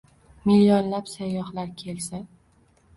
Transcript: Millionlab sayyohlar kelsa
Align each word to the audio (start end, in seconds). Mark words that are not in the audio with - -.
Millionlab 0.51 1.05
sayyohlar 1.13 1.71
kelsa 1.85 2.27